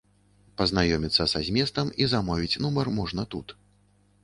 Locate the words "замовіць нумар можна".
2.15-3.29